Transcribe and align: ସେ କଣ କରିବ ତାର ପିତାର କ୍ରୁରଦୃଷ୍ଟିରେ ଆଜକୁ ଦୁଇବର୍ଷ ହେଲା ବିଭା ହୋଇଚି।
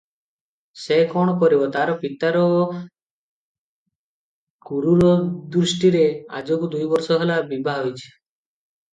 ସେ 0.83 0.95
କଣ 1.09 1.33
କରିବ 1.41 1.65
ତାର 1.73 1.91
ପିତାର 2.03 2.39
କ୍ରୁରଦୃଷ୍ଟିରେ 4.69 6.01
ଆଜକୁ 6.41 6.71
ଦୁଇବର୍ଷ 6.77 7.19
ହେଲା 7.25 7.37
ବିଭା 7.53 7.77
ହୋଇଚି। 7.83 8.09